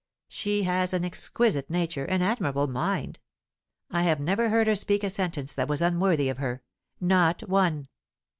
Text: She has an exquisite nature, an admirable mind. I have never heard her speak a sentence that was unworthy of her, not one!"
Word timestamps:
She 0.29 0.63
has 0.63 0.93
an 0.93 1.05
exquisite 1.05 1.69
nature, 1.69 2.05
an 2.05 2.23
admirable 2.23 2.65
mind. 2.65 3.19
I 3.91 4.01
have 4.01 4.19
never 4.19 4.49
heard 4.49 4.65
her 4.65 4.75
speak 4.75 5.03
a 5.03 5.11
sentence 5.11 5.53
that 5.53 5.67
was 5.67 5.79
unworthy 5.83 6.27
of 6.27 6.39
her, 6.39 6.63
not 6.99 7.47
one!" 7.47 7.87